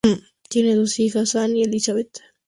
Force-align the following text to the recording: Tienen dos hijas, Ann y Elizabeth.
Tienen 0.49 0.77
dos 0.77 0.97
hijas, 0.99 1.35
Ann 1.35 1.55
y 1.55 1.61
Elizabeth. 1.61 2.21